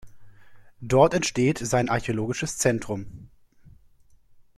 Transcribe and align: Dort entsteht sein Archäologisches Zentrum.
Dort 0.81 1.13
entsteht 1.13 1.59
sein 1.59 1.87
Archäologisches 1.87 2.57
Zentrum. 2.57 3.29